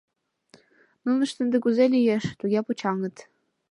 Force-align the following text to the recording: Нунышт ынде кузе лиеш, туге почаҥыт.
Нунышт 1.05 1.37
ынде 1.43 1.57
кузе 1.63 1.85
лиеш, 1.93 2.23
туге 2.39 2.59
почаҥыт. 2.67 3.15